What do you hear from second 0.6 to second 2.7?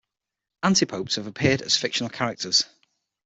Antipopes have appeared as fictional characters.